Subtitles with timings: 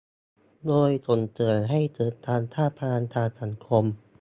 [0.67, 3.83] โดยส่งเสริมให้เกิดการสร้างพลังทางสังคม